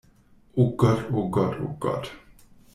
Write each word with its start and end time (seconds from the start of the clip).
Oh 0.55 0.75
Gott, 0.75 1.09
oh 1.11 1.29
Gott, 1.29 1.59
oh 1.63 1.75
Gott! 1.79 2.07